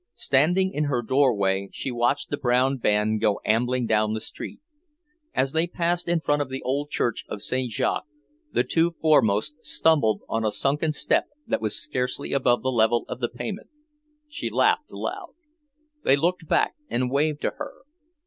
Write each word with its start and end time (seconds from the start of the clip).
Standing 0.15 0.73
in 0.73 0.85
her 0.85 1.03
doorway, 1.03 1.69
she 1.71 1.91
watched 1.91 2.31
the 2.31 2.37
brown 2.37 2.77
band 2.77 3.21
go 3.21 3.39
ambling 3.45 3.85
down 3.85 4.13
the 4.13 4.19
street; 4.19 4.59
as 5.35 5.51
they 5.51 5.67
passed 5.67 6.07
in 6.07 6.19
front 6.19 6.41
of 6.41 6.49
the 6.49 6.63
old 6.63 6.89
church 6.89 7.23
of 7.29 7.39
St. 7.43 7.71
Jacques, 7.71 8.07
the 8.51 8.63
two 8.63 8.95
foremost 8.99 9.63
stumbled 9.63 10.23
on 10.27 10.43
a 10.43 10.51
sunken 10.51 10.91
step 10.91 11.27
that 11.45 11.61
was 11.61 11.75
scarcely 11.79 12.33
above 12.33 12.63
the 12.63 12.71
level 12.71 13.05
of 13.07 13.19
the 13.19 13.29
pavement. 13.29 13.69
She 14.27 14.49
laughed 14.49 14.89
aloud. 14.89 15.35
They 16.03 16.15
looked 16.15 16.47
back 16.47 16.73
and 16.89 17.11
waved 17.11 17.41
to 17.41 17.51
her. 17.57 17.81